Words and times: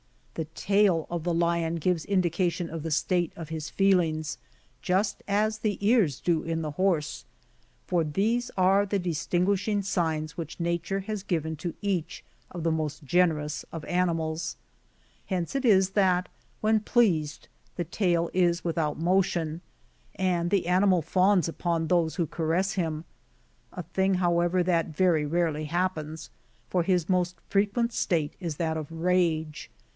* 0.31 0.33
The 0.41 0.45
tail 0.55 1.05
of 1.11 1.23
the 1.23 1.33
lion 1.33 1.75
gives 1.75 2.05
indication 2.05 2.69
of 2.71 2.81
the 2.81 2.89
state 2.89 3.31
of 3.35 3.49
his 3.49 3.69
feelings, 3.69 4.39
just 4.81 5.21
as 5.27 5.59
the 5.59 5.77
ears 5.85 6.19
do 6.19 6.41
in 6.41 6.63
the 6.63 6.71
horse; 6.71 7.25
for 7.85 8.03
these 8.03 8.49
are 8.57 8.83
the 8.85 8.97
distinguishing 8.97 9.83
signs 9.83 10.37
which 10.37 10.59
Nature 10.59 11.01
has 11.01 11.21
given 11.21 11.55
to 11.57 11.75
each 11.83 12.23
of 12.49 12.63
the 12.63 12.71
most 12.71 13.03
generous 13.03 13.63
of 13.71 13.85
animals. 13.85 14.55
Hence 15.27 15.53
it 15.53 15.65
is 15.65 15.91
that, 15.91 16.29
when 16.61 16.79
pleased, 16.79 17.47
the 17.75 17.83
tail 17.83 18.31
is 18.33 18.63
without 18.63 18.97
motion, 18.97 19.61
and 20.15 20.49
the 20.49 20.65
animal 20.65 21.03
fawns 21.03 21.47
upon 21.47 21.87
those 21.87 22.15
who 22.15 22.25
caress 22.25 22.73
him; 22.73 23.03
a 23.71 23.83
thing, 23.83 24.15
however, 24.15 24.63
that 24.63 24.87
very 24.87 25.25
rarely 25.27 25.65
happens, 25.65 26.31
for 26.69 26.81
his 26.81 27.07
most 27.09 27.35
fre 27.49 27.59
quent 27.59 27.91
state 27.91 28.33
is 28.39 28.55
that 28.55 28.77
of 28.77 28.91
rage. 28.91 29.69